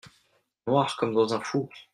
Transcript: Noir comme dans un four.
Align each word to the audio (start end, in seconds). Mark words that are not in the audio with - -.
Noir 0.65 0.95
comme 0.97 1.13
dans 1.13 1.35
un 1.35 1.39
four. 1.41 1.69